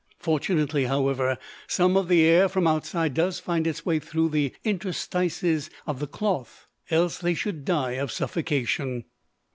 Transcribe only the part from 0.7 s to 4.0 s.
however, some of the air from outside does find its way